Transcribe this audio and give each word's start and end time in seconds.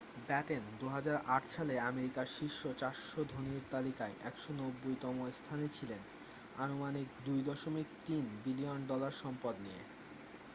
Batten 0.27 0.63
2008 0.79 1.45
সালে 1.49 1.73
আমেরিকার 1.89 2.27
শীর্ষ 2.37 2.61
400 2.81 3.33
ধনীর 3.33 3.61
তালিকায় 3.71 4.15
190তম 4.29 5.17
স্থানে 5.31 5.67
ছিলেন 5.69 6.01
আনুমানিক 6.55 7.07
2.3 7.25 8.25
বিলিয়ন 8.43 8.79
ডলায় 8.87 9.15
সম্পদ 9.21 9.55
নিয়ে 9.65 9.81